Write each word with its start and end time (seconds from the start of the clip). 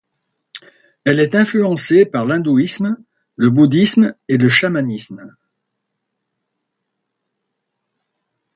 Elle 1.03 1.19
est 1.19 1.35
influencée 1.35 2.07
par 2.07 2.25
l'Hindouisme, 2.25 2.97
le 3.35 3.51
Bouddhisme 3.51 4.15
et 4.29 4.37
le 4.37 4.49
Chamanisme. 4.49 5.31